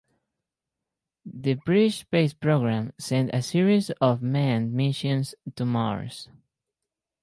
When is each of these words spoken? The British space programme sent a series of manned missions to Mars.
The 1.27 1.53
British 1.63 1.99
space 1.99 2.33
programme 2.33 2.91
sent 2.97 3.29
a 3.35 3.43
series 3.43 3.91
of 4.01 4.19
manned 4.23 4.73
missions 4.73 5.35
to 5.55 5.63
Mars. 5.63 6.27